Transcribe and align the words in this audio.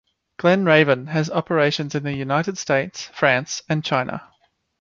Glen 0.37 0.65
Raven 0.65 1.05
has 1.05 1.29
operations 1.29 1.93
in 1.93 2.01
the 2.01 2.13
United 2.13 2.57
States, 2.57 3.03
France, 3.13 3.61
and 3.69 3.85
China. 3.85 4.27